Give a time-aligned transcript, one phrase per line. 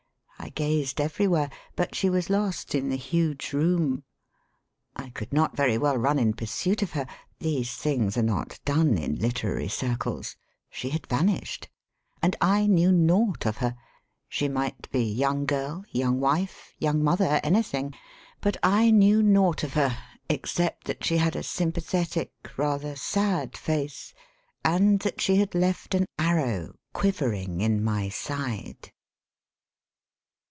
[0.43, 1.49] I gazed everywhere.
[1.77, 4.03] But she was lost in the huge room.
[4.97, 7.05] I could not very well run in pursuit of her—
[7.39, 10.35] these things are not done in literary circles.
[10.69, 11.69] She had vanished.
[12.21, 13.75] And I knew naught of her.
[14.27, 17.93] She might be young girl, young wife, young mother, anything—
[18.43, 19.97] ^but I knew naught of her
[20.27, 24.13] except that she had a sym pathetic, rather sad face,
[24.65, 28.91] and that she had left an arrow quivering in my side.